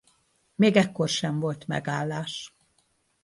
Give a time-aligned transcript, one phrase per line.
[0.55, 2.55] Még ekkor sem volt megállás.